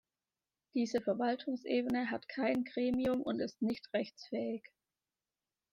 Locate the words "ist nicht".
3.39-3.93